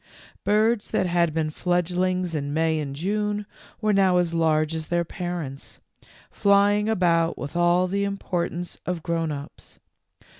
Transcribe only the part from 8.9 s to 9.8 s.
grown ups.